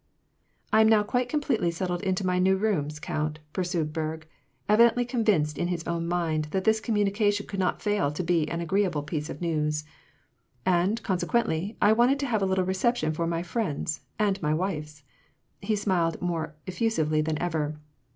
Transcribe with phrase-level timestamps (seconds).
[0.73, 4.27] "I am now quite completely settled in my new rooms, count," pursued Berg,
[4.67, 8.61] evidently convinced in his own mind that this communication could not fail to be an
[8.61, 9.83] agreeable piece of news."
[10.65, 15.03] And, consequently, I wanted to have a little reception for my friends and my wife^s."
[15.59, 17.77] He smiled more effusively than ever.